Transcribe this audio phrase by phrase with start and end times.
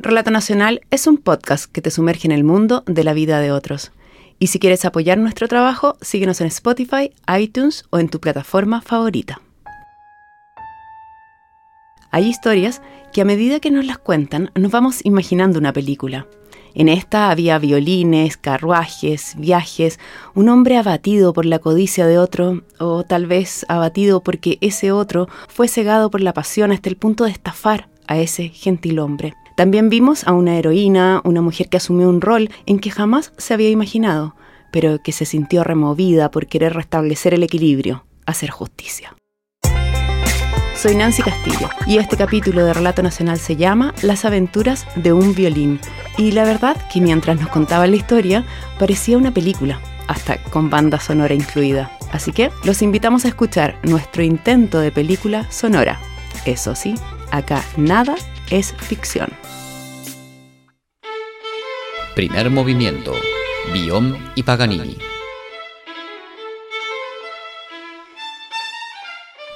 [0.00, 3.50] Relato Nacional es un podcast que te sumerge en el mundo de la vida de
[3.50, 3.90] otros.
[4.38, 9.40] Y si quieres apoyar nuestro trabajo, síguenos en Spotify, iTunes o en tu plataforma favorita.
[12.12, 12.80] Hay historias
[13.12, 16.28] que a medida que nos las cuentan nos vamos imaginando una película.
[16.76, 19.98] En esta había violines, carruajes, viajes,
[20.32, 25.28] un hombre abatido por la codicia de otro, o tal vez abatido porque ese otro
[25.48, 29.34] fue cegado por la pasión hasta el punto de estafar a ese gentil hombre.
[29.58, 33.54] También vimos a una heroína, una mujer que asumió un rol en que jamás se
[33.54, 34.36] había imaginado,
[34.70, 39.16] pero que se sintió removida por querer restablecer el equilibrio, hacer justicia.
[40.76, 45.34] Soy Nancy Castillo y este capítulo de Relato Nacional se llama Las aventuras de un
[45.34, 45.80] violín.
[46.16, 48.44] Y la verdad que mientras nos contaba la historia
[48.78, 51.90] parecía una película, hasta con banda sonora incluida.
[52.12, 55.98] Así que los invitamos a escuchar nuestro intento de película sonora.
[56.44, 56.94] Eso sí,
[57.32, 58.14] acá nada
[58.50, 59.30] es ficción.
[62.14, 63.12] Primer movimiento.
[63.72, 64.96] Biom y Paganini.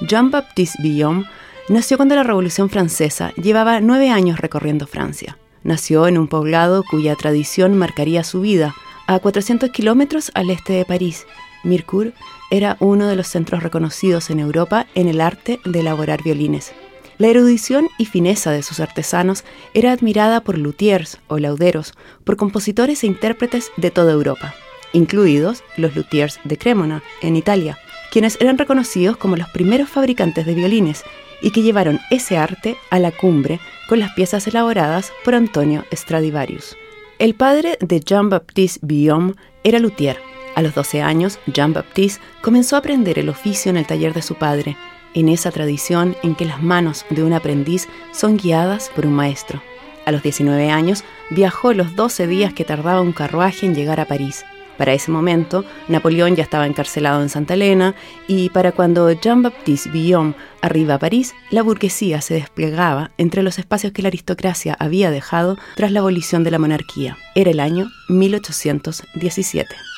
[0.01, 1.25] Jean-Baptiste Guillaume
[1.69, 5.37] nació cuando la Revolución Francesa llevaba nueve años recorriendo Francia.
[5.63, 8.75] Nació en un poblado cuya tradición marcaría su vida,
[9.07, 11.25] a 400 kilómetros al este de París.
[11.63, 12.13] Mircourt
[12.51, 16.73] era uno de los centros reconocidos en Europa en el arte de elaborar violines.
[17.17, 23.03] La erudición y fineza de sus artesanos era admirada por luthiers o lauderos, por compositores
[23.03, 24.55] e intérpretes de toda Europa,
[24.93, 27.77] incluidos los luthiers de Cremona, en Italia,
[28.11, 31.03] quienes eran reconocidos como los primeros fabricantes de violines
[31.41, 36.75] y que llevaron ese arte a la cumbre con las piezas elaboradas por Antonio Stradivarius.
[37.19, 39.33] El padre de Jean-Baptiste Guillaume
[39.63, 40.17] era luthier.
[40.55, 44.35] A los 12 años, Jean-Baptiste comenzó a aprender el oficio en el taller de su
[44.35, 44.77] padre,
[45.13, 49.61] en esa tradición en que las manos de un aprendiz son guiadas por un maestro.
[50.05, 54.05] A los 19 años viajó los 12 días que tardaba un carruaje en llegar a
[54.05, 54.43] París.
[54.77, 57.95] Para ese momento, Napoleón ya estaba encarcelado en Santa Elena
[58.27, 63.93] y para cuando Jean-Baptiste Guillaume arriba a París, la burguesía se desplegaba entre los espacios
[63.93, 67.17] que la aristocracia había dejado tras la abolición de la monarquía.
[67.35, 69.92] Era el año 1817.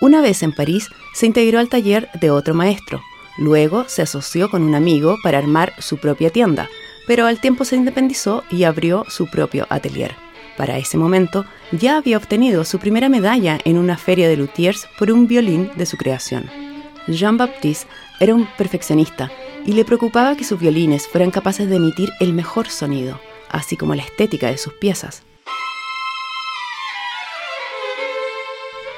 [0.00, 3.00] Una vez en París, se integró al taller de otro maestro.
[3.36, 6.68] Luego se asoció con un amigo para armar su propia tienda,
[7.06, 10.14] pero al tiempo se independizó y abrió su propio atelier.
[10.56, 15.10] Para ese momento ya había obtenido su primera medalla en una feria de luthiers por
[15.10, 16.50] un violín de su creación.
[17.08, 17.88] Jean-Baptiste
[18.20, 19.30] era un perfeccionista
[19.64, 23.94] y le preocupaba que sus violines fueran capaces de emitir el mejor sonido, así como
[23.94, 25.22] la estética de sus piezas.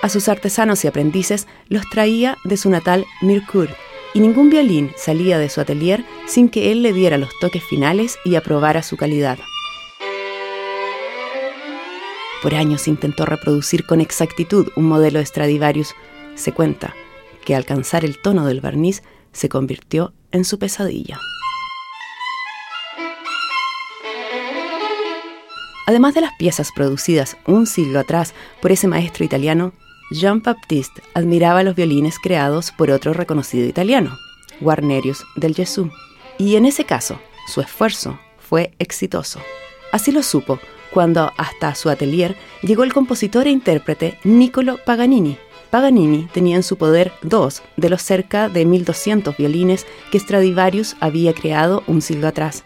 [0.03, 3.73] A sus artesanos y aprendices los traía de su natal Mircourt,
[4.15, 8.19] y ningún violín salía de su atelier sin que él le diera los toques finales
[8.25, 9.39] y aprobara su calidad.
[12.43, 15.95] Por años intentó reproducir con exactitud un modelo de Stradivarius.
[16.35, 16.95] Se cuenta
[17.45, 19.03] que alcanzar el tono del barniz
[19.33, 21.21] se convirtió en su pesadilla.
[25.87, 29.73] Además de las piezas producidas un siglo atrás por ese maestro italiano,
[30.11, 34.19] Jean-Baptiste admiraba los violines creados por otro reconocido italiano,
[34.61, 35.91] Guarnerius del Gesù,
[36.39, 39.41] y en ese caso su esfuerzo fue exitoso.
[39.93, 40.59] Así lo supo
[40.93, 45.39] cuando hasta su atelier llegó el compositor e intérprete Niccolo Paganini.
[45.71, 51.33] Paganini tenía en su poder dos de los cerca de 1200 violines que Stradivarius había
[51.33, 52.65] creado un siglo atrás.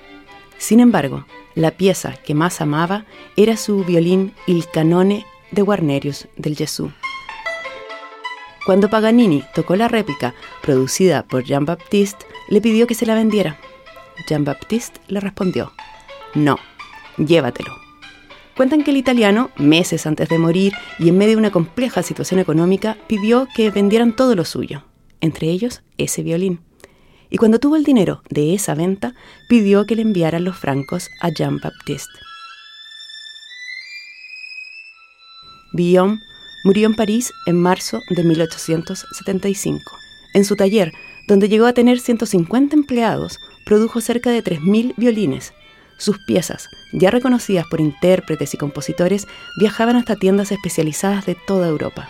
[0.57, 3.05] Sin embargo, la pieza que más amaba
[3.37, 6.91] era su violín Il Canone de Guarnerius del Gesù.
[8.65, 13.59] Cuando Paganini tocó la réplica producida por Jean-Baptiste, le pidió que se la vendiera.
[14.27, 15.73] Jean-Baptiste le respondió,
[16.35, 16.59] no,
[17.19, 17.75] llévatelo.
[18.57, 22.41] Cuentan que el italiano, meses antes de morir y en medio de una compleja situación
[22.41, 24.85] económica, pidió que vendieran todo lo suyo,
[25.21, 26.61] entre ellos ese violín.
[27.29, 29.15] Y cuando tuvo el dinero de esa venta,
[29.49, 32.21] pidió que le enviaran los francos a Jean-Baptiste.
[35.73, 36.19] Guillaume
[36.65, 39.97] murió en París en marzo de 1875.
[40.35, 40.93] En su taller,
[41.29, 45.53] donde llegó a tener 150 empleados, produjo cerca de 3.000 violines,
[45.97, 49.27] sus piezas, ya reconocidas por intérpretes y compositores,
[49.61, 52.09] viajaban hasta tiendas especializadas de toda Europa.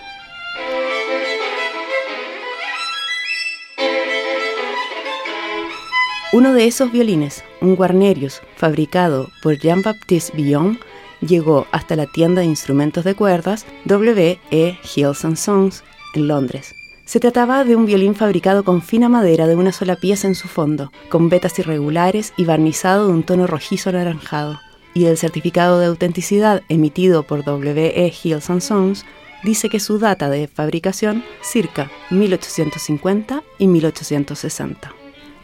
[6.33, 10.81] Uno de esos violines, un Guarnerius, fabricado por Jean-Baptiste Guillaume,
[11.27, 14.79] llegó hasta la tienda de instrumentos de cuerdas W.E.
[14.95, 15.85] Hills Sons
[16.15, 16.75] en Londres.
[17.05, 20.49] Se trataba de un violín fabricado con fina madera de una sola pieza en su
[20.49, 24.59] fondo, con vetas irregulares y barnizado de un tono rojizo anaranjado.
[24.95, 28.13] Y el certificado de autenticidad emitido por W.E.
[28.23, 29.05] Hills Sons
[29.43, 34.95] dice que su data de fabricación circa 1850 y 1860.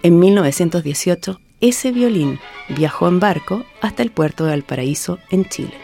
[0.02, 5.74] En 1918, ese violín viajó en barco hasta el puerto de Valparaíso, en Chile.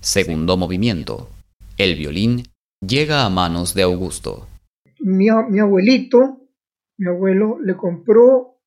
[0.00, 1.28] Segundo movimiento.
[1.76, 2.44] El violín
[2.80, 4.48] llega a manos de Augusto.
[4.98, 6.40] Mi, abuelito,
[6.98, 8.60] mi abuelo, le compró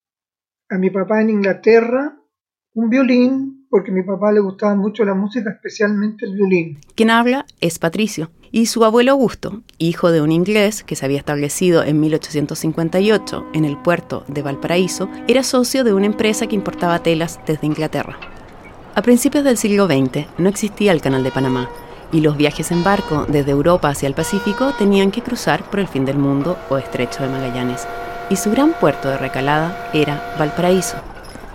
[0.69, 2.17] a mi papá en Inglaterra
[2.73, 6.79] un violín porque a mi papá le gustaba mucho la música, especialmente el violín.
[6.95, 11.17] Quien habla es Patricio, y su abuelo Augusto, hijo de un inglés que se había
[11.17, 17.01] establecido en 1858 en el puerto de Valparaíso, era socio de una empresa que importaba
[17.01, 18.15] telas desde Inglaterra.
[18.93, 21.67] A principios del siglo XX no existía el Canal de Panamá
[22.11, 25.87] y los viajes en barco desde Europa hacia el Pacífico tenían que cruzar por el
[25.87, 27.87] fin del mundo o estrecho de Magallanes,
[28.29, 30.97] y su gran puerto de recalada era Valparaíso.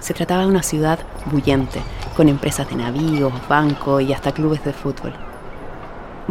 [0.00, 0.98] Se trataba de una ciudad
[1.30, 1.80] bullente,
[2.16, 5.27] con empresas de navíos, bancos y hasta clubes de fútbol.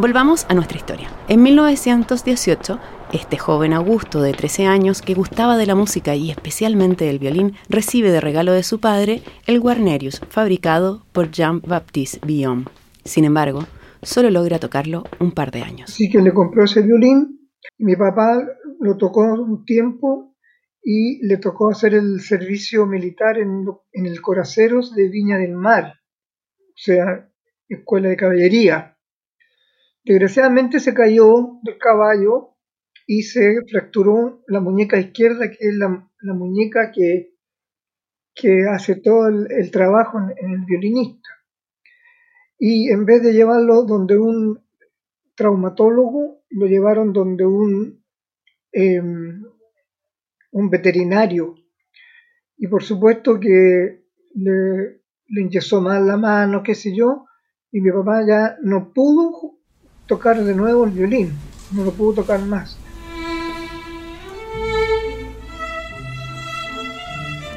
[0.00, 1.08] Volvamos a nuestra historia.
[1.26, 2.78] En 1918,
[3.12, 7.54] este joven Augusto de 13 años, que gustaba de la música y especialmente del violín,
[7.68, 12.66] recibe de regalo de su padre el Guarnerius, fabricado por Jean-Baptiste Villon.
[13.04, 13.64] Sin embargo,
[14.00, 15.90] solo logra tocarlo un par de años.
[15.90, 18.40] Sí que le compró ese violín, mi papá
[18.78, 20.36] lo tocó un tiempo
[20.80, 25.94] y le tocó hacer el servicio militar en, en el Coraceros de Viña del Mar,
[26.56, 27.28] o sea,
[27.68, 28.94] escuela de caballería.
[30.08, 32.54] Desgraciadamente se cayó del caballo
[33.06, 37.34] y se fracturó la muñeca izquierda, que es la, muñeca que,
[38.70, 41.28] hace todo el, trabajo en, el violinista.
[42.58, 44.58] Y en vez de llevarlo donde un
[45.34, 48.02] traumatólogo, lo llevaron donde un,
[48.72, 49.42] em,
[50.70, 51.54] veterinario.
[52.56, 57.26] Y por supuesto que le, le mal la mano, qué sé yo,
[57.70, 59.57] y mi papá ya no pudo
[60.08, 61.34] tocar de nuevo el violín,
[61.70, 62.76] no lo pudo tocar más.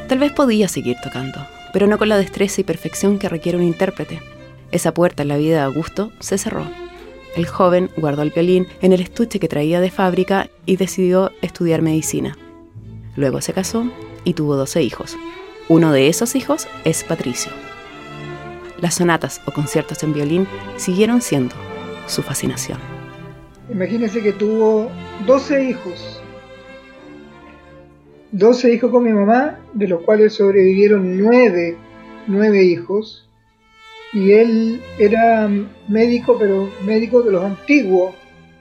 [0.08, 1.40] Tal vez podía seguir tocando,
[1.72, 4.20] pero no con la destreza y perfección que requiere un intérprete.
[4.72, 6.70] Esa puerta en la vida de Augusto se cerró.
[7.38, 11.82] El joven guardó el violín en el estuche que traía de fábrica y decidió estudiar
[11.82, 12.38] medicina.
[13.16, 13.90] Luego se casó
[14.26, 15.16] y tuvo 12 hijos.
[15.70, 17.54] Uno de esos hijos es Patricio.
[18.82, 21.56] Las sonatas o conciertos en violín siguieron siendo
[22.12, 22.78] su fascinación.
[23.70, 24.90] Imagínense que tuvo
[25.26, 26.22] 12 hijos.
[28.34, 31.78] 12 hijos con mi mamá, de los cuales sobrevivieron 9,
[32.28, 33.28] 9 hijos.
[34.14, 35.50] Y él era
[35.88, 38.14] médico, pero médico de los antiguos.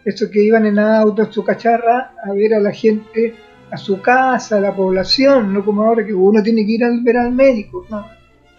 [0.04, 3.34] Estos que iban en auto, en su cacharra, a ver a la gente
[3.70, 6.90] a su casa, a la población, no como ahora que uno tiene que ir a
[7.02, 7.86] ver al médico.
[7.90, 8.06] No.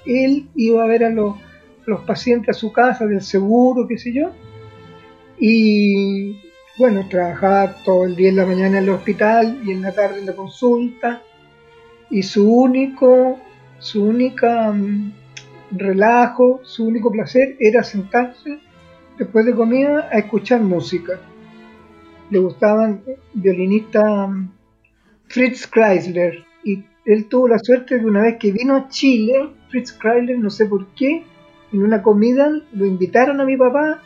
[0.05, 1.35] Él iba a ver a los,
[1.85, 4.31] los pacientes a su casa, del seguro, qué sé yo,
[5.43, 6.39] y
[6.77, 10.19] bueno, trabajaba todo el día en la mañana en el hospital y en la tarde
[10.19, 11.23] en la consulta.
[12.11, 13.39] Y su único,
[13.79, 15.11] su única mm,
[15.71, 18.59] relajo, su único placer era sentarse
[19.17, 21.19] después de comida a escuchar música.
[22.29, 23.01] Le gustaban
[23.33, 24.51] violinista mm,
[25.27, 29.91] Fritz Kreisler y él tuvo la suerte de una vez que vino a Chile, Fritz
[29.91, 31.23] Kreisler, no sé por qué,
[31.73, 34.03] en una comida lo invitaron a mi papá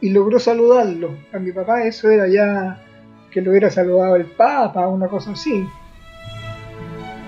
[0.00, 1.16] y logró saludarlo.
[1.32, 2.82] A mi papá eso era ya
[3.30, 5.66] que lo hubiera saludado el Papa, una cosa así.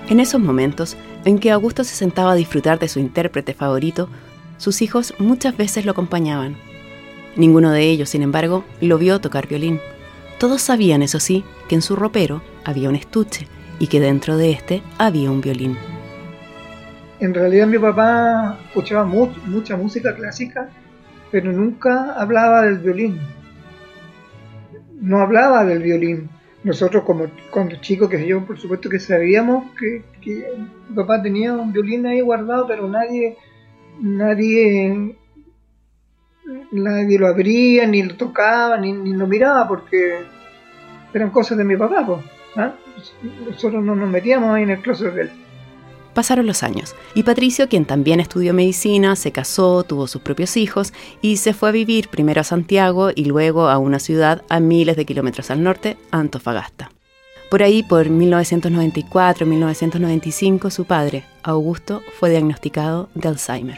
[0.09, 4.09] En esos momentos en que Augusto se sentaba a disfrutar de su intérprete favorito,
[4.57, 6.55] sus hijos muchas veces lo acompañaban.
[7.35, 9.79] Ninguno de ellos, sin embargo, lo vio tocar violín.
[10.37, 13.47] Todos sabían, eso sí, que en su ropero había un estuche
[13.79, 15.77] y que dentro de este había un violín.
[17.19, 20.69] En realidad mi papá escuchaba mucha música clásica
[21.31, 23.19] pero nunca hablaba del violín.
[24.99, 26.29] No hablaba del violín.
[26.63, 30.03] Nosotros como cuando chicos, que yo por supuesto que sabíamos que,
[30.89, 33.37] mi papá tenía un violín ahí guardado, pero nadie,
[33.99, 35.15] nadie,
[36.71, 40.19] nadie lo abría, ni lo tocaba, ni, lo miraba, porque
[41.13, 42.05] eran cosas de mi papá.
[42.57, 42.75] ¿ah?
[43.47, 45.31] Nosotros no nos metíamos ahí en el closet de él.
[46.13, 50.91] Pasaron los años y Patricio, quien también estudió medicina, se casó, tuvo sus propios hijos
[51.21, 54.97] y se fue a vivir primero a Santiago y luego a una ciudad a miles
[54.97, 56.91] de kilómetros al norte, Antofagasta.
[57.49, 63.77] Por ahí, por 1994-1995, su padre, Augusto, fue diagnosticado de Alzheimer.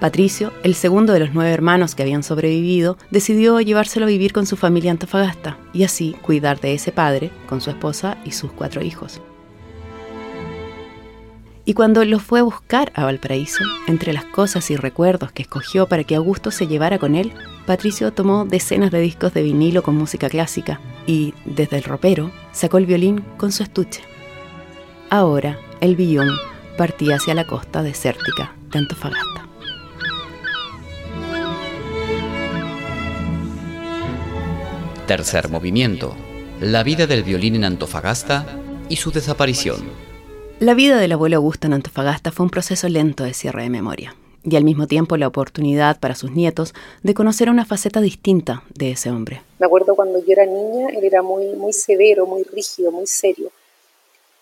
[0.00, 4.44] Patricio, el segundo de los nueve hermanos que habían sobrevivido, decidió llevárselo a vivir con
[4.44, 8.82] su familia Antofagasta y así cuidar de ese padre con su esposa y sus cuatro
[8.82, 9.22] hijos.
[11.68, 15.88] Y cuando lo fue a buscar a Valparaíso, entre las cosas y recuerdos que escogió
[15.88, 17.32] para que Augusto se llevara con él,
[17.66, 22.78] Patricio tomó decenas de discos de vinilo con música clásica y, desde el ropero, sacó
[22.78, 24.00] el violín con su estuche.
[25.10, 26.30] Ahora, el billón
[26.78, 29.48] partía hacia la costa desértica de Antofagasta.
[35.08, 36.14] Tercer movimiento.
[36.60, 38.46] La vida del violín en Antofagasta
[38.88, 40.05] y su desaparición.
[40.58, 44.16] La vida del abuelo Augusto en Antofagasta fue un proceso lento de cierre de memoria
[44.42, 46.72] y al mismo tiempo la oportunidad para sus nietos
[47.02, 49.42] de conocer una faceta distinta de ese hombre.
[49.58, 53.50] Me acuerdo cuando yo era niña, él era muy, muy severo, muy rígido, muy serio.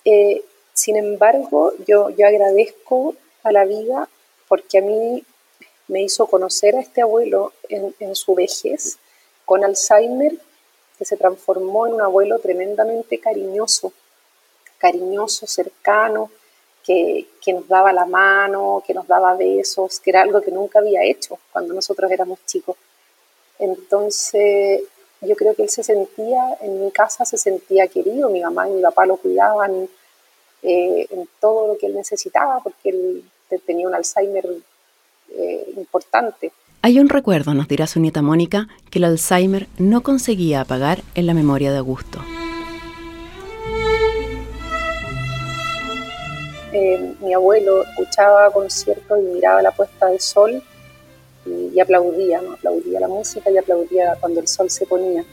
[0.04, 4.08] Eh, sin embargo, yo, yo agradezco a la vida
[4.46, 5.24] porque a mí
[5.88, 8.98] me hizo conocer a este abuelo en, en su vejez,
[9.44, 10.38] con Alzheimer
[10.96, 13.92] que se transformó en un abuelo tremendamente cariñoso,
[14.84, 16.30] cariñoso, cercano,
[16.84, 21.02] que, nos daba la mano, que nos daba besos, que era algo que nunca había
[21.02, 22.76] hecho cuando nosotros éramos chicos.
[23.58, 24.82] Entonces,
[25.22, 28.72] yo creo que él se sentía, en mi casa se sentía querido, mi mamá y
[28.72, 29.88] mi papá lo cuidaban
[30.62, 33.24] eh, en todo lo que él necesitaba, porque él
[33.64, 34.46] tenía un Alzheimer
[35.30, 36.52] eh, importante.
[36.82, 41.26] Hay un recuerdo, nos dirá su nieta Mónica, que el Alzheimer no conseguía apagar en
[41.26, 42.20] la memoria de Augusto.
[46.76, 50.60] Eh, mi abuelo escuchaba conciertos y miraba la puesta de sol
[51.46, 52.54] y, aplaudía, ¿no?
[52.54, 55.24] aplaudía la música y aplaudía cuando el sol se ponía.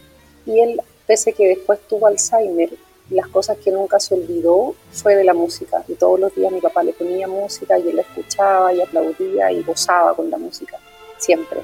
[0.45, 2.69] Y él, pese que después tuvo Alzheimer,
[3.09, 5.83] las cosas que nunca se olvidó fue de la música.
[5.87, 9.51] Y todos los días mi papá le ponía música y él la escuchaba y aplaudía
[9.51, 10.77] y gozaba con la música
[11.17, 11.61] siempre.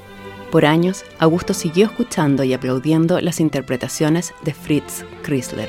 [0.50, 5.68] Por años, Augusto siguió escuchando y aplaudiendo las interpretaciones de Fritz Chrysler.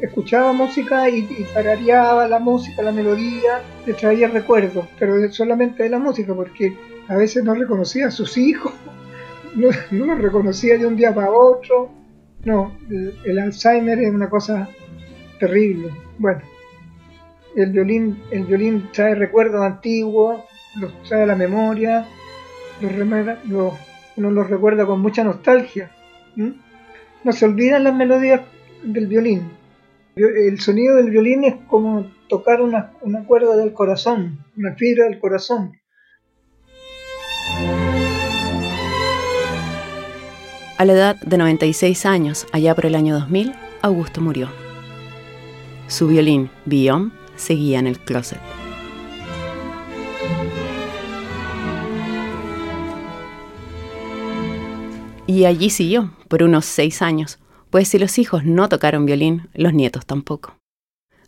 [0.00, 5.90] Escuchaba música y, y tarareaba la música, la melodía, le traía recuerdos, pero solamente de
[5.90, 6.76] la música, porque
[7.08, 8.72] a veces no reconocía a sus hijos,
[9.54, 11.90] no, los reconocía de un día para otro.
[12.44, 14.68] No, el Alzheimer es una cosa
[15.40, 15.90] terrible.
[16.18, 16.42] Bueno,
[17.56, 20.42] el violín, el violín trae recuerdos antiguos,
[20.78, 22.06] los trae a la memoria,
[23.48, 23.74] los,
[24.16, 25.90] uno los recuerda con mucha nostalgia.
[26.36, 28.42] No se olvidan las melodías
[28.82, 29.50] del violín.
[30.16, 35.18] El sonido del violín es como tocar una, una cuerda del corazón, una fibra del
[35.18, 35.78] corazón.
[40.78, 44.48] A la edad de 96 años, allá por el año 2000, Augusto murió.
[45.86, 48.40] Su violín, Bion, seguía en el closet.
[55.26, 57.38] Y allí siguió, por unos seis años,
[57.76, 60.56] pues si los hijos no tocaron violín, los nietos tampoco.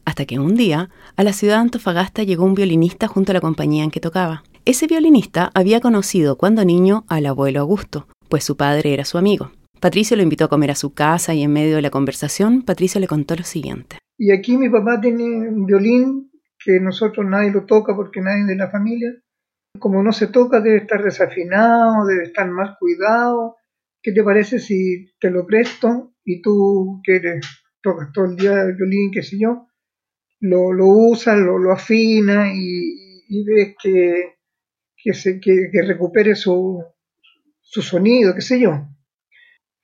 [0.06, 3.42] Hasta que un día, a la ciudad de Antofagasta llegó un violinista junto a la
[3.42, 4.44] compañía en que tocaba.
[4.64, 9.52] Ese violinista había conocido cuando niño al abuelo Augusto, pues su padre era su amigo.
[9.78, 12.98] Patricio lo invitó a comer a su casa y en medio de la conversación, Patricio
[12.98, 13.98] le contó lo siguiente.
[14.16, 16.30] Y aquí mi papá tiene un violín
[16.64, 19.12] que nosotros nadie lo toca porque nadie de la familia.
[19.78, 23.56] Como no se toca, debe estar desafinado, debe estar más cuidado.
[24.02, 27.40] ¿Qué te parece si te lo presto y tú que
[27.82, 29.66] tocas todo el día el violín, qué sé yo,
[30.40, 34.34] lo, lo usas, lo, lo afinas y, ves que,
[34.94, 36.84] que, se, que, recupere su,
[37.62, 38.88] su sonido, qué sé yo?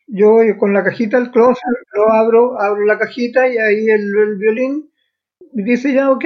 [0.07, 1.63] Yo con la cajita del closet
[1.95, 4.91] lo abro, abro la cajita y ahí el, violín
[5.53, 6.25] dice ya, ok,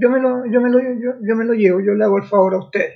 [0.00, 2.54] yo me, lo, yo, me lo, yo, me lo llevo, yo le hago el favor
[2.54, 2.88] a usted.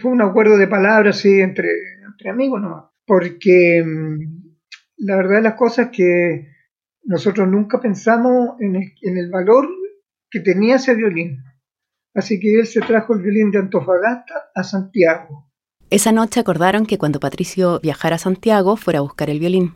[0.00, 1.70] fue un acuerdo de palabras sí, entre,
[2.06, 2.92] entre amigos, ¿no?
[3.04, 4.43] Porque mm,
[5.04, 6.48] la verdad de las cosas es que
[7.02, 9.68] nosotros nunca pensamos en el, en el valor
[10.30, 11.44] que tenía ese violín.
[12.14, 15.50] Así que él se trajo el violín de Antofagasta a Santiago.
[15.90, 19.74] Esa noche acordaron que cuando Patricio viajara a Santiago fuera a buscar el violín.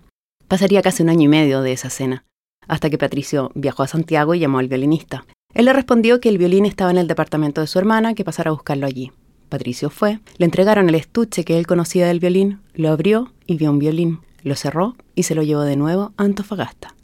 [0.49, 2.25] Pasaría casi un año y medio de esa cena,
[2.67, 5.27] hasta que Patricio viajó a Santiago y llamó al violinista.
[5.53, 8.49] Él le respondió que el violín estaba en el departamento de su hermana, que pasara
[8.49, 9.13] a buscarlo allí.
[9.51, 13.71] Patricio fue, le entregaron el estuche que él conocía del violín, lo abrió y vio
[13.71, 16.95] un violín, lo cerró y se lo llevó de nuevo a Antofagasta.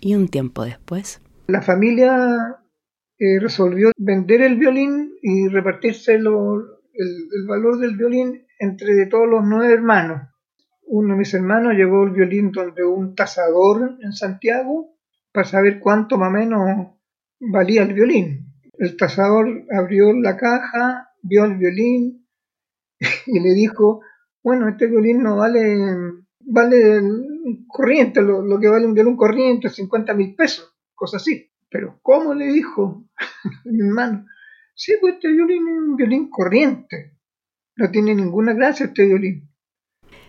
[0.00, 1.20] Y un tiempo después...
[1.46, 2.58] La familia
[3.18, 6.24] eh, resolvió vender el violín y repartirse el
[7.46, 10.22] valor del violín entre todos los nueve hermanos.
[10.82, 14.94] Uno de mis hermanos llevó el violín donde un tasador en Santiago
[15.32, 16.96] para saber cuánto más o menos
[17.40, 18.52] valía el violín.
[18.78, 22.26] El tasador abrió la caja, vio el violín
[23.26, 24.02] y le dijo,
[24.42, 25.76] bueno, este violín no vale,
[26.46, 27.00] vale
[27.66, 31.50] corriente, lo, que vale un violín corriente, 50 mil pesos, cosas así.
[31.68, 33.04] Pero ¿cómo le dijo
[33.64, 34.26] mi hermano?
[34.74, 37.16] Sí, pues este violín es un violín corriente.
[37.76, 39.48] No tiene ninguna gracia este violín.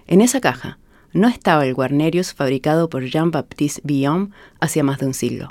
[0.08, 0.80] En esa caja
[1.14, 4.30] no estaba el Guarnerius fabricado por Jean-Baptiste Guillaume
[4.60, 5.50] hacía más de un siglo.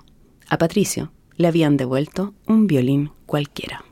[0.49, 3.85] A Patricio le habían devuelto un violín cualquiera.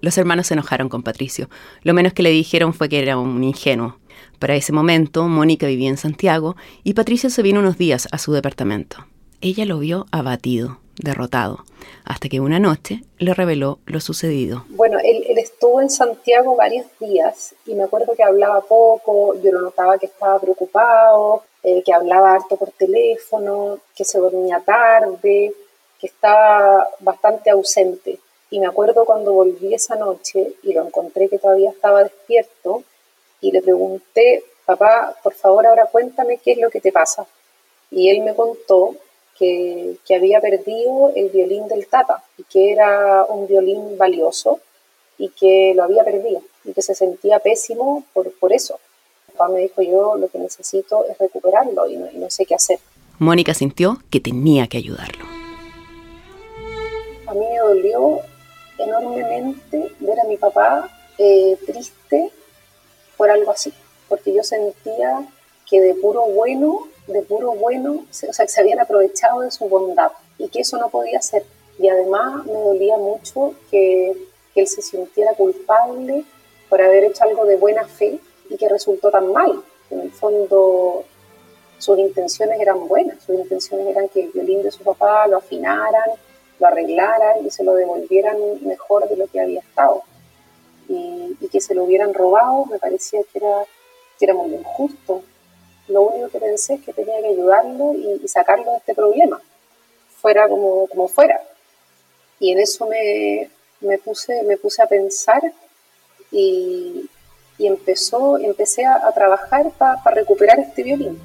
[0.00, 1.48] Los hermanos se enojaron con Patricio.
[1.82, 3.96] Lo menos que le dijeron fue que era un ingenuo.
[4.38, 8.32] Para ese momento, Mónica vivía en Santiago y Patricio se vino unos días a su
[8.32, 9.04] departamento.
[9.42, 11.64] Ella lo vio abatido, derrotado,
[12.04, 14.64] hasta que una noche le reveló lo sucedido.
[14.70, 19.62] Bueno, él, estuvo en Santiago varios días y me acuerdo que hablaba poco, yo lo
[19.62, 25.52] notaba que estaba preocupado, eh, que hablaba harto por teléfono, que se dormía tarde,
[25.98, 28.18] que estaba bastante ausente.
[28.50, 32.82] Y me acuerdo cuando volví esa noche y lo encontré que todavía estaba despierto
[33.40, 37.26] y le pregunté, papá, por favor ahora cuéntame qué es lo que te pasa.
[37.90, 38.96] Y él me contó
[39.38, 44.60] que, había perdido el violín del Tata y que era un violín valioso
[45.16, 48.78] y que lo había perdido y que se sentía pésimo por, por eso.
[49.32, 52.80] Papá me dijo, yo lo que necesito es recuperarlo y no, sé qué hacer.
[53.18, 55.24] Mónica sintió que tenía que ayudarlo.
[57.26, 58.20] A mí me dolió
[58.78, 62.30] enormemente ver a mi papá eh, triste
[63.16, 63.72] por algo así,
[64.08, 65.26] porque yo sentía
[65.68, 69.68] que de puro bueno de puro bueno, o sea, que se habían aprovechado de su
[69.68, 71.44] bondad y que eso no podía ser.
[71.78, 74.16] Y además me dolía mucho que,
[74.54, 76.24] que él se sintiera culpable
[76.68, 79.62] por haber hecho algo de buena fe y que resultó tan mal.
[79.90, 81.04] En el fondo
[81.78, 86.10] sus intenciones eran buenas, sus intenciones eran que el violín de su papá lo afinaran,
[86.60, 90.02] lo arreglaran y se lo devolvieran mejor de lo que había estado.
[90.88, 93.64] Y, que se lo hubieran robado me parecía que era,
[94.18, 95.24] que era muy injusto
[95.90, 99.40] lo único que pensé es que tenía que ayudarlo y, sacarlo de este problema,
[100.20, 101.40] fuera como, como fuera.
[102.38, 105.42] Y en eso me, puse, me puse a pensar
[106.30, 107.08] y,
[107.58, 111.20] empezó, empecé a, trabajar para recuperar este violín.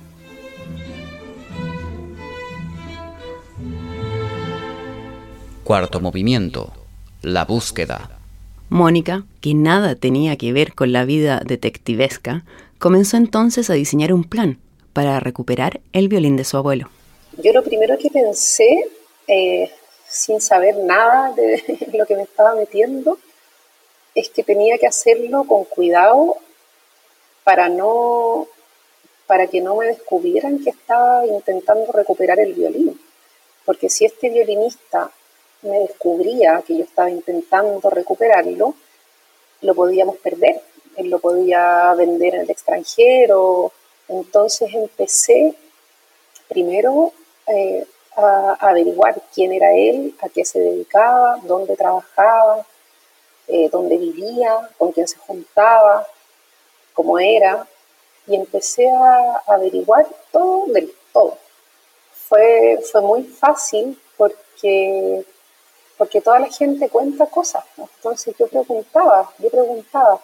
[5.65, 6.71] Cuarto movimiento,
[7.23, 8.19] la búsqueda.
[8.69, 12.45] Mónica, que nada tenía que ver con la vida detectivesca,
[12.77, 14.59] comenzó entonces a diseñar un plan
[14.93, 16.91] para recuperar el violín de su abuelo.
[17.43, 18.91] Yo lo primero que pensé,
[19.27, 19.71] eh,
[20.07, 23.17] sin saber nada de lo que me estaba metiendo,
[24.13, 26.35] es que tenía que hacerlo con cuidado
[27.43, 28.45] para no
[29.25, 33.01] para que no me descubrieran que estaba intentando recuperar el violín.
[33.65, 35.09] Porque si este violinista
[35.65, 38.75] me descubría que yo estaba intentando recuperarlo,
[39.61, 40.61] lo podíamos perder
[40.95, 43.71] él lo podía vender en el extranjero.
[44.07, 45.55] Entonces empecé
[46.47, 47.11] primero
[47.47, 52.65] eh, a, averiguar quién era él, a qué se dedicaba, dónde trabajaba,
[53.47, 56.07] eh, dónde vivía, con quién se juntaba,
[56.93, 57.67] cómo era,
[58.27, 61.37] y empecé a averiguar todo del todo.
[62.27, 65.25] Fue, fue muy fácil porque,
[65.97, 67.63] porque toda la gente cuenta cosas.
[67.77, 70.19] Entonces yo preguntaba, yo preguntaba,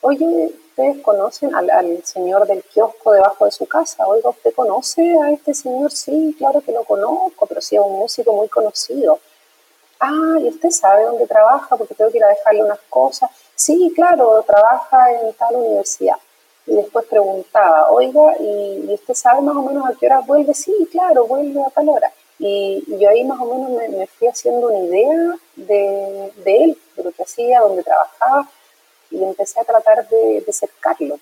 [0.00, 4.06] oye, ¿ustedes conocen al, señor del kiosco debajo de su casa?
[4.06, 5.90] Oiga, ¿usted conoce a este señor?
[5.92, 9.18] Sí, claro que lo conozco, pero sí es un músico muy conocido.
[10.00, 11.76] Ah, ¿y usted sabe dónde trabaja?
[11.76, 13.30] Porque tengo que ir a dejarle unas cosas.
[13.54, 16.16] Sí, claro, trabaja en tal universidad.
[16.66, 20.54] Y después preguntaba, oiga, ¿y, usted sabe más o menos a qué hora vuelve?
[20.54, 22.12] Sí, claro, vuelve a tal hora.
[22.38, 27.04] Y, yo ahí más o menos me, fui haciendo una idea de, de él, de
[27.04, 28.48] lo que hacía, dónde trabajaba
[29.10, 31.18] y empecé a tratar de, de cercarlo.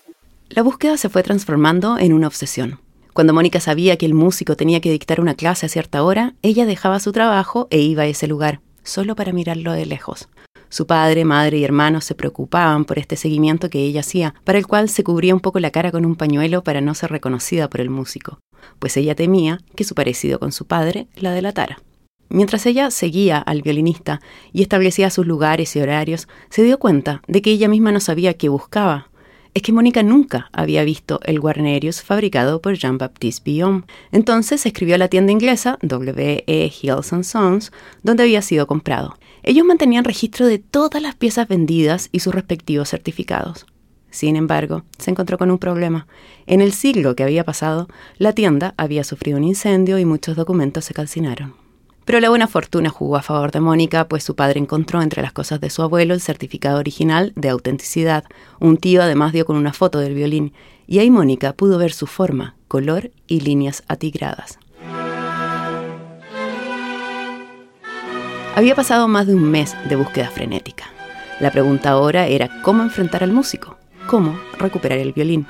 [0.49, 2.81] La búsqueda se fue transformando en una obsesión.
[3.13, 6.65] Cuando Mónica sabía que el músico tenía que dictar una clase a cierta hora, ella
[6.65, 10.29] dejaba su trabajo e iba a ese lugar, solo para mirarlo de lejos.
[10.73, 14.67] Su padre, madre y hermanos se preocupaban por este seguimiento que ella hacía, para el
[14.67, 17.83] cual se cubría un poco la cara con un pañuelo para no ser reconocida por
[17.83, 18.39] el músico,
[18.79, 21.83] pues ella temía que su parecido con su padre la delatara.
[22.31, 27.43] Mientras ella seguía al violinista y establecía sus lugares y horarios, se dio cuenta de
[27.43, 29.11] que ella misma no sabía qué buscaba.
[29.53, 33.85] Es que Mónica nunca había visto el Guarnerius fabricado por Jean-Baptiste Billon.
[34.11, 36.73] Entonces escribió a la tienda inglesa W.E.
[36.81, 39.19] Hills Sons, donde había sido comprado.
[39.43, 43.67] Ellos mantenían registro de todas las piezas vendidas y sus respectivos certificados.
[44.11, 46.07] Sin embargo, se encontró con un problema.
[46.47, 50.85] En el siglo que había pasado, la tienda había sufrido un incendio y muchos documentos
[50.85, 51.55] se calcinaron.
[52.05, 55.33] Pero la buena fortuna jugó a favor de Mónica, pues su padre encontró entre las
[55.33, 58.25] cosas de su abuelo el certificado original de autenticidad.
[58.61, 60.53] Un tío además dio con una foto del violín,
[60.87, 64.59] y ahí Mónica pudo ver su forma, color y líneas atigradas.
[68.55, 70.85] Había pasado más de un mes de búsqueda frenética.
[71.41, 75.47] La pregunta ahora era cómo enfrentar al músico cómo recuperar el violín.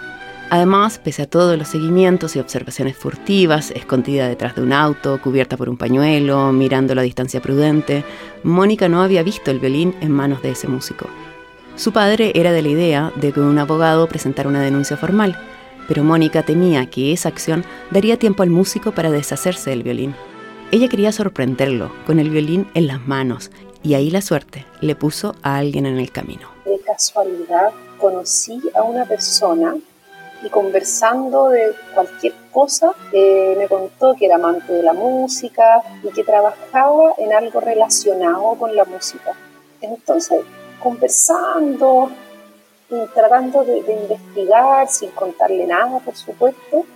[0.51, 5.57] Además, pese a todos los seguimientos y observaciones furtivas, escondida detrás de un auto, cubierta
[5.57, 8.05] por un pañuelo, mirando la distancia prudente,
[8.43, 11.07] Mónica no había visto el violín en manos de ese músico.
[11.75, 15.39] Su padre era de la idea de que un abogado presentara una denuncia formal,
[15.89, 20.15] pero Mónica temía que esa acción daría tiempo al músico para deshacerse del violín.
[20.73, 23.51] Ella quería sorprenderlo con el violín en las manos,
[23.83, 26.49] y ahí la suerte le puso a alguien en el camino.
[26.65, 29.77] De casualidad conocí a una persona
[30.43, 36.09] y conversando de cualquier cosa, eh, me contó que era amante de la música y
[36.09, 39.35] que trabajaba en algo relacionado con la música.
[39.83, 40.41] Entonces,
[40.83, 42.11] conversando
[42.89, 46.87] y tratando de, investigar sin contarle nada, por supuesto,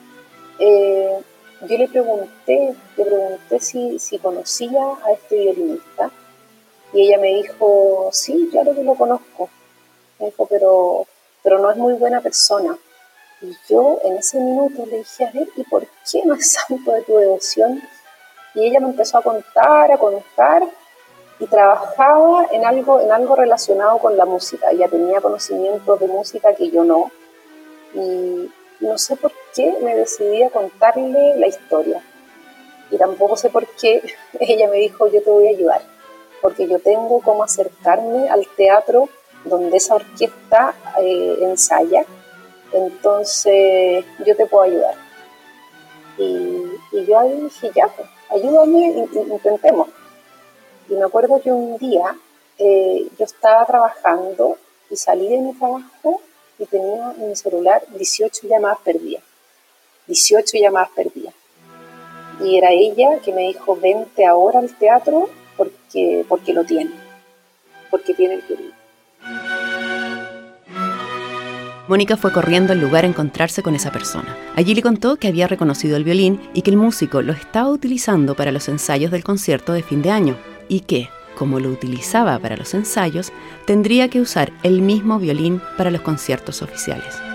[0.58, 1.18] eh,
[1.62, 6.10] yo le pregunté, le pregunté si, si conocía a este violinista
[6.92, 9.48] y ella me dijo, sí, claro que lo conozco.
[10.18, 11.06] Me dijo, pero,
[11.42, 12.76] pero no es muy buena persona.
[13.42, 16.92] Y yo en ese minuto le dije, a ver, ¿y por qué no es santo
[16.92, 17.82] de tu devoción?
[18.54, 20.62] Y ella me empezó a contar, a contar,
[21.38, 24.70] y trabajaba en algo, en algo relacionado con la música.
[24.70, 27.10] Ella tenía conocimientos de música que yo no.
[27.94, 29.32] Y no sé por
[29.82, 32.02] me decidí a contarle la historia.
[32.90, 34.02] Y tampoco sé por qué
[34.40, 35.82] ella me dijo, yo te voy a ayudar.
[36.40, 39.08] Porque yo tengo cómo acercarme al teatro
[39.44, 42.04] donde esa orquesta eh, ensaya,
[42.72, 44.94] entonces yo te puedo ayudar.
[46.18, 46.64] Y,
[47.06, 49.88] yo ahí dije, ya, pues, ayúdame, intentemos.
[50.88, 52.16] Y me acuerdo que un día
[52.58, 54.56] eh, yo estaba trabajando
[54.90, 56.20] y salí de mi trabajo
[56.58, 59.22] y tenía en mi celular 18 llamadas perdidas.
[60.06, 61.34] 18 llamadas perdidas.
[62.44, 66.90] Y era ella que me dijo, vente ahora al teatro porque, porque lo tiene,
[67.90, 68.72] porque tiene el violín.
[71.88, 74.36] Mónica fue corriendo al lugar a encontrarse con esa persona.
[74.56, 78.34] Allí le contó que había reconocido el violín y que el músico lo estaba utilizando
[78.34, 80.36] para los ensayos del concierto de fin de año
[80.68, 83.32] y que, como lo utilizaba para los ensayos,
[83.66, 87.25] tendría que usar el mismo violín para los conciertos oficiales.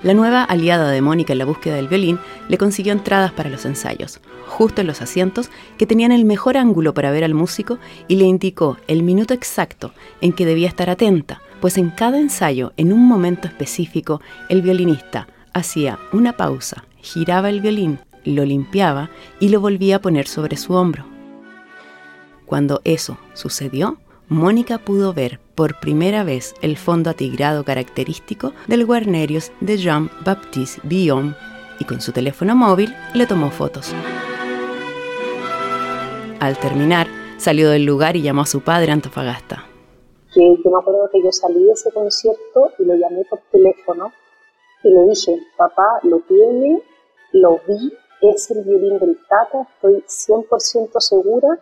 [0.00, 3.64] La nueva aliada de Mónica en la búsqueda del violín le consiguió entradas para los
[3.64, 8.14] ensayos, justo en los asientos que tenían el mejor ángulo para ver al músico y
[8.14, 12.92] le indicó el minuto exacto en que debía estar atenta, pues en cada ensayo, en
[12.92, 19.60] un momento específico, el violinista hacía una pausa, giraba el violín, lo limpiaba y lo
[19.60, 21.06] volvía a poner sobre su hombro.
[22.46, 29.50] Cuando eso sucedió, Mónica pudo ver por primera vez el fondo atigrado característico del Guarnerius
[29.60, 31.34] de Jean-Baptiste Villon
[31.80, 33.92] y con su teléfono móvil le tomó fotos.
[36.38, 39.64] Al terminar, salió del lugar y llamó a su padre Antofagasta.
[40.32, 44.12] Que yo me acuerdo que yo salí de ese concierto y lo llamé por teléfono
[44.84, 46.80] y le dije, papá, lo tiene,
[47.32, 47.92] lo vi,
[48.22, 51.58] es el violín del Tata, estoy 100% segura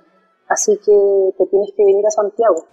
[0.49, 2.67] Así que te tienes que venir a Santiago.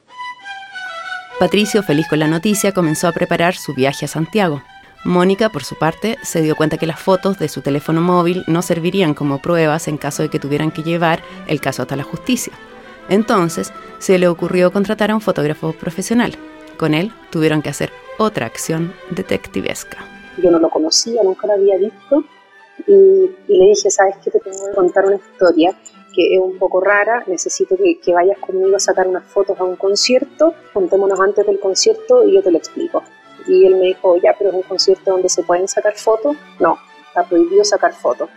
[1.40, 4.62] Patricio, feliz con la noticia, comenzó a preparar su viaje a Santiago.
[5.04, 8.62] Mónica, por su parte, se dio cuenta que las fotos de su teléfono móvil no
[8.62, 12.54] servirían como pruebas en caso de que tuvieran que llevar el caso hasta la justicia.
[13.10, 16.38] Entonces, se le ocurrió contratar a un fotógrafo profesional.
[16.78, 19.98] Con él tuvieron que hacer otra acción detectivesca.
[20.42, 22.24] Yo no lo conocía, nunca lo había visto,
[22.88, 24.32] y, le dije, ¿sabes qué?
[24.32, 25.76] Te tengo que contar una historia
[26.14, 29.76] que es un poco rara, necesito que, vayas conmigo a sacar unas fotos a un
[29.76, 33.04] concierto, juntémonos antes del concierto y yo te lo explico.
[33.48, 36.38] Y él me dijo, ya, pero es un concierto donde se pueden sacar fotos.
[36.60, 38.30] No, está prohibido sacar fotos.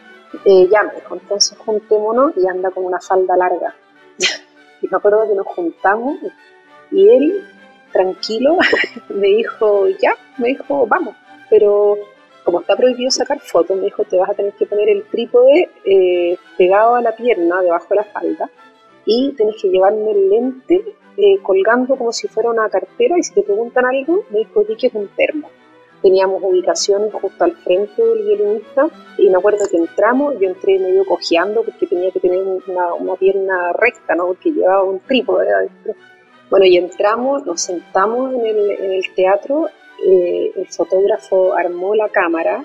[0.45, 3.75] Eh, ya me dijo, entonces juntémonos y anda con una falda larga.
[4.83, 6.19] y me acuerdo que nos juntamos
[6.91, 7.47] y él,
[7.93, 8.57] tranquilo,
[9.11, 11.15] me dijo, ya, me dijo, vamos.
[11.51, 11.97] Pero
[12.47, 15.69] como está prohibido sacar fotos, me dijo, te vas a tener que poner el trípode
[15.85, 18.49] eh, pegado a la pierna, debajo de la falda,
[19.05, 23.35] y tienes que llevarme el lente eh, colgando como si fuera una cartera, y si
[23.35, 25.51] te preguntan algo, me dijo, di que es un termo.
[26.01, 28.87] Teníamos ubicaciones justo al frente del violinista,
[29.19, 33.17] y me acuerdo que entramos, yo entré medio cojeando porque tenía que tener una, una
[33.17, 34.29] pierna recta, ¿no?
[34.29, 35.95] porque llevaba un trípode adentro.
[36.49, 39.69] Bueno, y entramos, nos sentamos en el, teatro,
[40.09, 42.65] eh, el fotógrafo armó la cámara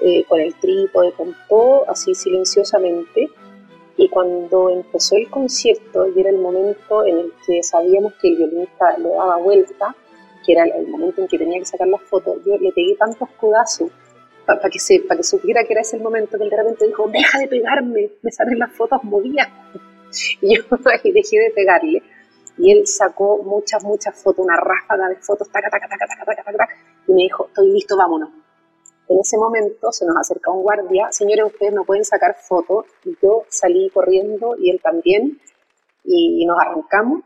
[0.00, 3.28] eh, con el trípode, con todo así silenciosamente,
[3.96, 8.36] y cuando empezó el concierto y era el momento en el que sabíamos que el
[8.36, 9.96] violinista le daba vuelta,
[10.44, 13.28] que era el momento en que tenía que sacar las fotos, yo le pegué tantos
[13.30, 13.90] codazos
[14.46, 17.08] para que, se, que supiera que era ese el momento que él de repente dijo,
[17.08, 19.48] deja de pegarme, me salen las fotos movidas.
[20.40, 22.02] Y yo ahí dejé de pegarle.
[22.58, 26.52] Y él sacó muchas, muchas fotos, una ráfaga de fotos, taca, taca, taca, taca, taca,
[26.52, 26.68] taca,
[27.06, 28.30] y me dijo, estoy listo, vámonos.
[29.08, 32.86] En ese momento se nos acerca un guardia, señores, ustedes no pueden sacar fotos.
[33.04, 35.40] Y yo salí corriendo y él también,
[36.02, 37.22] y, nos arrancamos.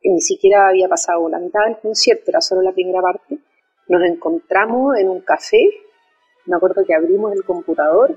[0.00, 3.38] Y ni siquiera había pasado la mitad del concierto, era solo la primera parte.
[3.88, 5.68] Nos encontramos en un café,
[6.46, 8.16] me acuerdo que abrimos el computador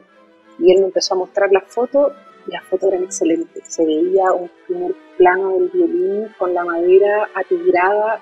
[0.60, 2.14] y él me empezó a mostrar las fotos
[2.48, 3.64] las fotos eran excelentes.
[3.68, 8.22] Se veía un primer plano del violín con la madera atigrada,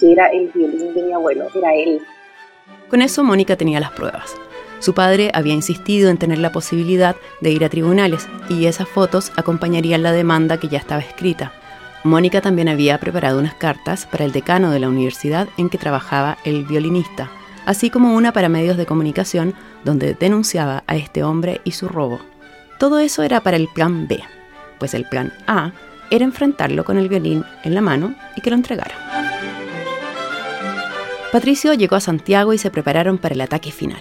[0.00, 2.00] que era el violín de mi abuelo, era él.
[2.88, 4.36] Con eso Mónica tenía las pruebas.
[4.80, 9.32] Su padre había insistido en tener la posibilidad de ir a tribunales y esas fotos
[9.36, 11.52] acompañarían la demanda que ya estaba escrita.
[12.04, 16.38] Mónica también había preparado unas cartas para el decano de la universidad en que trabajaba
[16.44, 17.28] el violinista,
[17.66, 22.20] así como una para medios de comunicación donde denunciaba a este hombre y su robo.
[22.78, 24.22] Todo eso era para el plan B,
[24.78, 25.72] pues el plan A
[26.10, 28.94] era enfrentarlo con el violín en la mano y que lo entregara.
[31.32, 34.00] Patricio llegó a Santiago y se prepararon para el ataque final.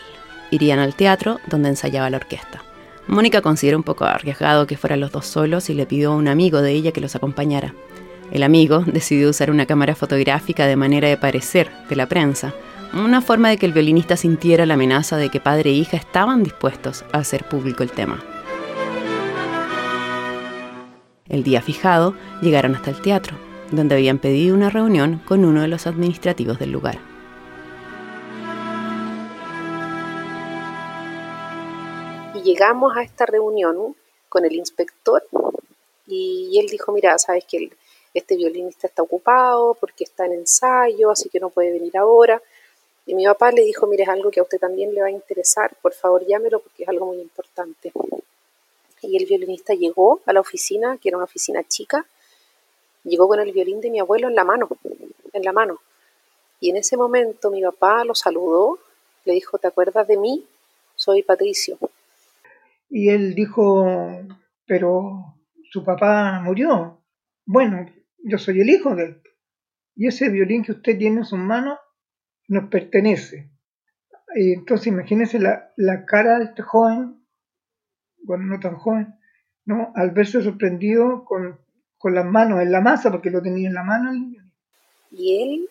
[0.51, 2.63] Irían al teatro donde ensayaba la orquesta.
[3.07, 6.27] Mónica consideró un poco arriesgado que fueran los dos solos y le pidió a un
[6.27, 7.73] amigo de ella que los acompañara.
[8.31, 12.53] El amigo decidió usar una cámara fotográfica de manera de parecer de la prensa,
[12.93, 16.43] una forma de que el violinista sintiera la amenaza de que padre e hija estaban
[16.43, 18.23] dispuestos a hacer público el tema.
[21.29, 23.37] El día fijado, llegaron hasta el teatro,
[23.71, 26.99] donde habían pedido una reunión con uno de los administrativos del lugar.
[32.33, 33.95] Y llegamos a esta reunión
[34.29, 35.21] con el inspector
[36.05, 37.71] y él dijo, mira, sabes que
[38.13, 42.41] este violinista está ocupado porque está en ensayo, así que no puede venir ahora.
[43.05, 45.11] Y mi papá le dijo, mire, es algo que a usted también le va a
[45.11, 47.91] interesar, por favor llámelo porque es algo muy importante
[49.01, 52.05] y el violinista llegó a la oficina, que era una oficina chica,
[53.03, 54.69] llegó con el violín de mi abuelo en la mano,
[55.33, 55.79] en la mano.
[56.59, 58.79] Y en ese momento mi papá lo saludó,
[59.25, 60.45] le dijo, ¿te acuerdas de mí?
[60.95, 61.77] Soy Patricio.
[62.89, 63.85] Y él dijo,
[64.65, 65.35] pero
[65.71, 67.03] su papá murió.
[67.45, 67.85] Bueno,
[68.23, 69.21] yo soy el hijo de él.
[69.95, 71.79] Y ese violín que usted tiene en sus manos
[72.47, 73.49] nos pertenece.
[74.35, 77.26] Entonces imagínese la, la cara de este joven
[78.23, 79.15] bueno, no tan joven,
[79.65, 79.91] ¿no?
[79.95, 81.59] al verse sorprendido con,
[82.03, 84.13] las manos en la masa, porque lo tenía en la mano.
[85.11, 85.69] Y él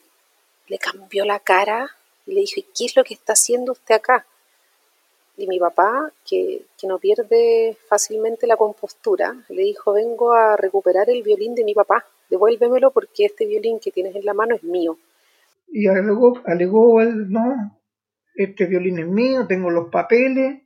[0.68, 1.88] le cambió la cara
[2.26, 4.26] y le dijo, qué es lo que está haciendo usted acá?
[5.38, 11.08] Y mi papá, que, que, no pierde fácilmente la compostura, le dijo, vengo a recuperar
[11.08, 14.62] el violín de mi papá, devuélvemelo porque este violín que tienes en la mano es
[14.62, 14.98] mío.
[15.68, 17.78] Y alegó, alegó él, no,
[18.34, 20.62] este violín es mío, tengo los papeles,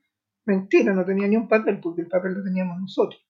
[0.50, 3.22] Mentira, no tenía ni un papel porque el papel lo teníamos nosotros.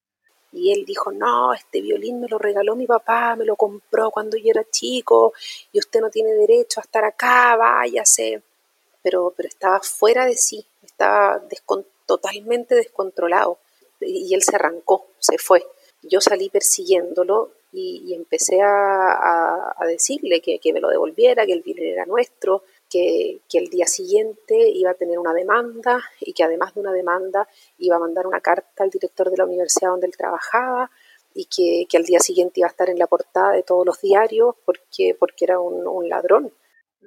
[0.53, 4.39] Y él dijo, no, este violín me lo regaló mi papá, me lo compró cuando
[4.39, 5.35] yo era chico
[5.71, 8.43] y usted no tiene derecho a estar acá, váyase.
[9.03, 11.43] Pero, pero estaba fuera de sí, estaba
[12.07, 13.59] totalmente descontrolado.
[14.01, 15.63] Y, él se arrancó, se fue.
[16.01, 21.93] Yo salí persiguiéndolo y, empecé a, decirle que, que, me lo devolviera, que el violín
[21.93, 26.81] era nuestro, que, el día siguiente iba a tener una demanda y que además de
[26.81, 27.49] una demanda
[27.79, 30.91] iba a mandar una carta al director de la universidad donde él trabajaba
[31.33, 34.01] y que, que al día siguiente iba a estar en la portada de todos los
[34.01, 36.53] diarios porque, porque era un, ladrón.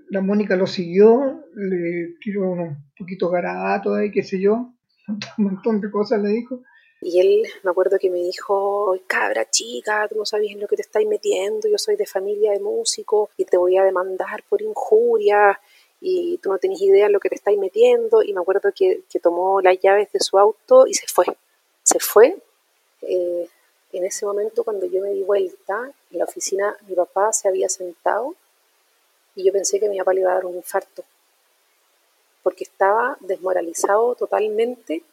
[0.09, 4.73] La Mónica lo siguió, le tiró un poquito garabato ahí, qué sé yo,
[5.37, 6.61] un montón de cosas le dijo.
[7.05, 10.77] Y él, me acuerdo que me dijo, cabra chica, tú no sabes en lo que
[10.77, 14.61] te estáis metiendo, yo soy de familia de músicos y te voy a demandar por
[14.61, 15.59] injuria
[16.05, 18.21] y tú no tenés idea en lo que te estáis metiendo.
[18.21, 21.25] Y me acuerdo que, tomó las llaves de su auto y se fue.
[21.81, 22.37] Se fue.
[23.01, 23.47] Eh,
[23.93, 27.69] en ese momento, cuando yo me di vuelta, en la oficina mi papá se había
[27.69, 28.35] sentado
[29.33, 31.05] y yo pensé que mi papá le iba a dar un infarto,
[32.43, 35.03] porque estaba desmoralizado totalmente.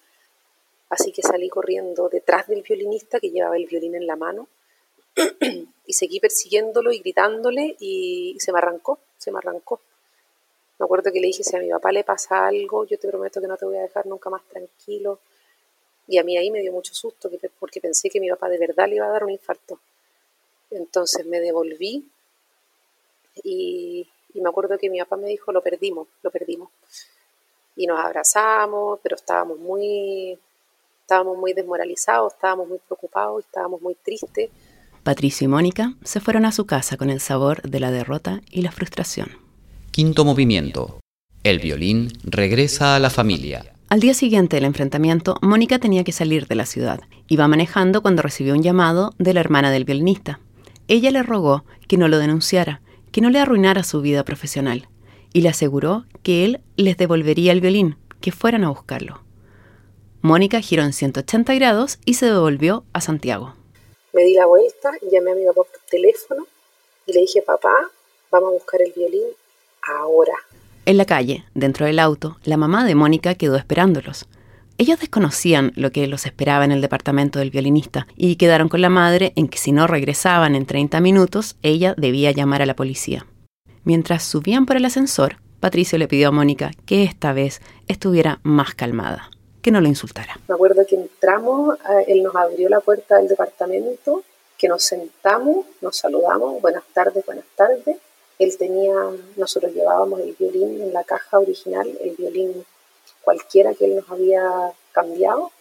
[0.89, 4.49] Así que salí corriendo detrás del violinista que llevaba el violín en la mano
[5.87, 9.81] y seguí persiguiéndolo y gritándole y se me arrancó, se me arrancó.
[10.81, 13.39] Me acuerdo que le dije, si a mi papá le pasa algo, yo te prometo
[13.39, 15.19] que no te voy a dejar nunca más tranquilo.
[16.09, 18.89] Y a mí ahí me dio mucho susto porque pensé que mi papá de verdad
[18.89, 19.79] le iba a dar un infarto.
[20.71, 22.09] Entonces me devolví
[23.45, 26.71] y, me acuerdo que mi papá me dijo, lo perdimos, lo perdimos.
[27.77, 30.39] Y nos abrazamos, pero estábamos muy,
[31.03, 34.49] estábamos muy desmoralizados, estábamos muy preocupados, estábamos muy tristes.
[35.05, 38.63] Patricio y Mónica se fueron a su casa con el sabor de la derrota y
[38.63, 39.50] la frustración.
[39.93, 41.01] Quinto movimiento.
[41.43, 43.75] El violín regresa a la familia.
[43.89, 47.01] Al día siguiente del enfrentamiento, Mónica tenía que salir de la ciudad.
[47.27, 50.39] Iba manejando cuando recibió un llamado de la hermana del violinista.
[50.87, 54.89] Ella le rogó que no lo denunciara, que no le arruinara su vida profesional,
[55.33, 59.25] y le aseguró que él les devolvería el violín, que fueran a buscarlo.
[60.23, 63.55] Mónica giró en 180 grados y se devolvió a Santiago.
[64.13, 66.47] Me di la vuelta, llamé a mi papá por teléfono
[67.07, 67.75] y le dije, papá,
[68.31, 69.25] vamos a buscar el violín
[69.99, 70.33] ahora.
[70.87, 74.27] En la calle, dentro del auto, la mamá de Mónica quedó esperándolos.
[74.79, 78.89] Ellos desconocían lo que los esperaba en el departamento del violinista y quedaron con la
[78.89, 83.27] madre en que si no regresaban en 30 minutos, ella debía llamar a la policía.
[83.85, 88.75] Mientras subían por el ascensor, Patricio le pidió a Mónica que esta vez estuviera más
[88.75, 90.41] calmada, que no lo insultara.
[90.49, 94.23] Me acuerdo que entramos, eh, él nos abrió la puerta del departamento,
[94.57, 97.99] que nos sentamos, nos saludamos, buenas tardes, buenas tardes.
[98.41, 98.95] Él tenía,
[99.37, 102.65] nosotros llevábamos el violín en la caja original, el violín
[103.21, 104.43] cualquiera que él nos había
[104.93, 105.53] cambiado,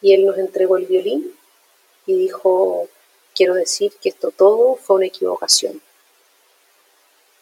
[0.00, 1.32] y él nos entregó el violín
[2.06, 2.88] y dijo,
[3.34, 5.82] quiero decir que esto todo fue una equivocación.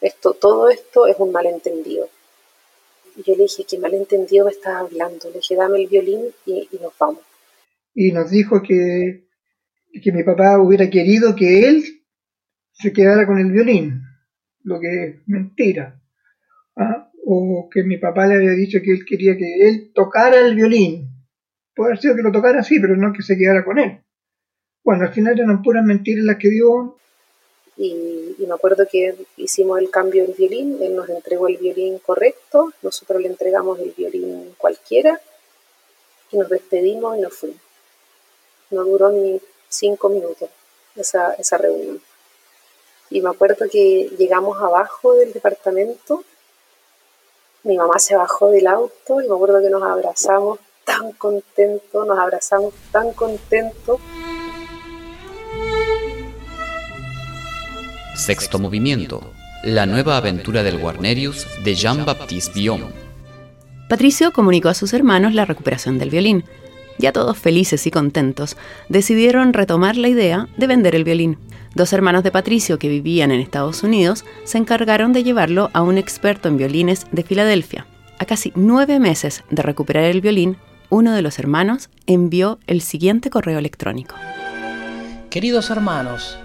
[0.01, 2.09] Esto, todo esto es un malentendido.
[3.15, 5.29] Y yo le dije, ¿qué malentendido me estás hablando?
[5.29, 7.23] Le dije, dame el violín y, y nos vamos.
[7.95, 9.29] Y nos dijo que,
[10.03, 11.85] que mi papá hubiera querido que él
[12.73, 14.08] se quedara con el violín,
[14.69, 16.01] lo que es mentira.
[16.77, 17.11] ¿Ah?
[17.27, 21.09] O que mi papá le había dicho que él quería que él tocara el violín.
[21.75, 24.01] Puede ser que lo tocara así, pero no que se quedara con él.
[24.85, 26.99] Bueno, al final eran puras mentiras las que dio
[27.77, 32.01] y, y, me acuerdo que hicimos el cambio del violín, él nos entregó el violín
[32.01, 35.21] correcto, nosotros le entregamos el violín cualquiera
[36.33, 37.61] y nos despedimos y nos fuimos.
[38.73, 40.51] No duró ni cinco minutos
[40.97, 42.01] esa, esa reunión.
[43.11, 46.25] Y me acuerdo que llegamos abajo del departamento,
[47.65, 52.19] mi mamá se bajó del auto y me acuerdo que nos abrazamos tan contentos, nos
[52.19, 54.01] abrazamos tan contentos.
[58.17, 59.21] Sexto movimiento.
[59.63, 62.87] La nueva aventura del Guarnerius de Jean-Baptiste Guillaume.
[63.89, 66.45] Patricio comunicó a sus hermanos la recuperación del violín.
[66.99, 68.57] Ya todos felices y contentos,
[68.89, 71.39] decidieron retomar la idea de vender el violín.
[71.75, 75.99] Dos hermanos de Patricio que vivían en Estados Unidos se encargaron de llevarlo a un
[75.99, 77.87] experto en violines de Filadelfia.
[78.19, 80.57] A casi nueve meses de recuperar el violín,
[80.91, 84.17] uno de los hermanos envió el siguiente correo electrónico.
[85.31, 86.39] Queridos hermanos,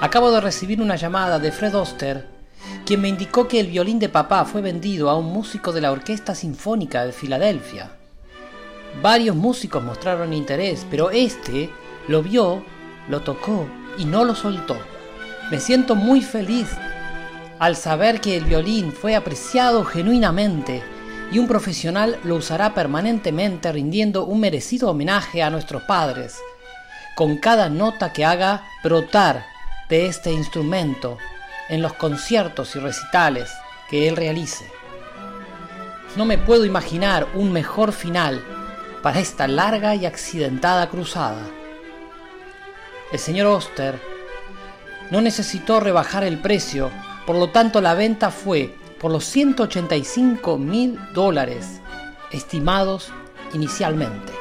[0.00, 2.26] Acabo de recibir una llamada de Fred Oster,
[2.84, 5.92] quien me indicó que el violín de papá fue vendido a un músico de la
[5.92, 7.90] Orquesta Sinfónica de Filadelfia.
[9.00, 11.70] Varios músicos mostraron interés, pero este
[12.08, 12.62] lo vio,
[13.08, 13.66] lo tocó
[13.98, 14.76] y no lo soltó.
[15.50, 16.68] Me siento muy feliz
[17.58, 20.82] al saber que el violín fue apreciado genuinamente
[21.30, 26.38] y un profesional lo usará permanentemente rindiendo un merecido homenaje a nuestros padres,
[27.14, 29.44] con cada nota que haga brotar
[29.88, 31.18] de este instrumento
[31.68, 33.50] en los conciertos y recitales
[33.88, 34.70] que él realice.
[36.16, 38.44] No me puedo imaginar un mejor final
[39.02, 41.42] para esta larga y accidentada cruzada.
[43.14, 44.00] El señor Oster
[45.12, 46.90] no necesitó rebajar el precio,
[47.24, 51.80] por lo tanto la venta fue por los 185 mil dólares
[52.32, 53.12] estimados
[53.52, 54.32] inicialmente.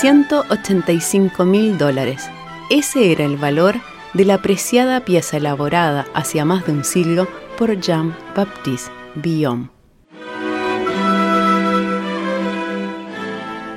[0.00, 2.28] 185 mil dólares.
[2.68, 3.76] Ese era el valor
[4.14, 9.68] de la apreciada pieza elaborada hacia más de un siglo por Jean-Baptiste Guillaume.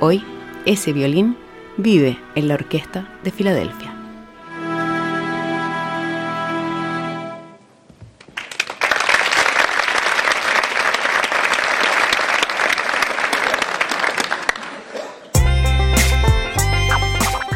[0.00, 0.24] Hoy,
[0.66, 1.36] ese violín
[1.76, 3.92] vive en la Orquesta de Filadelfia.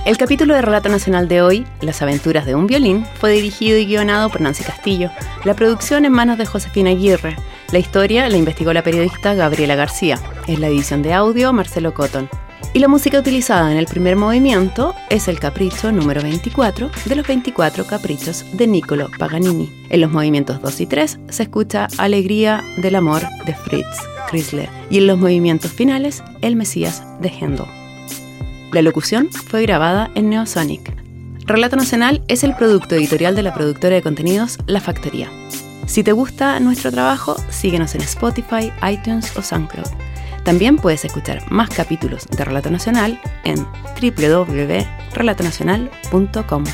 [0.07, 3.87] El capítulo de Relato Nacional de hoy, Las aventuras de un violín, fue dirigido y
[3.87, 5.11] guionado por Nancy Castillo.
[5.45, 7.37] La producción en manos de Josefina Aguirre.
[7.71, 10.19] La historia la investigó la periodista Gabriela García.
[10.49, 12.29] Es la edición de audio Marcelo Cotton.
[12.73, 17.27] Y la música utilizada en el primer movimiento es el capricho número 24 de los
[17.27, 19.69] 24 caprichos de Niccolo Paganini.
[19.89, 23.87] En los movimientos 2 y 3 se escucha Alegría del amor de Fritz
[24.31, 27.67] Chrysler y en los movimientos finales El Mesías de Händel.
[28.73, 30.95] La locución fue grabada en Neosonic.
[31.47, 35.29] Relato Nacional es el producto editorial de la productora de contenidos La Factoría.
[35.87, 40.10] Si te gusta nuestro trabajo, síguenos en Spotify, iTunes o SoundCloud.
[40.45, 43.67] También puedes escuchar más capítulos de Relato Nacional en
[44.01, 46.65] www.relatonacional.com.